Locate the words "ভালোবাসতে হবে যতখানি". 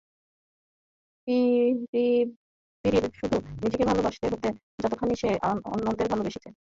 3.85-5.13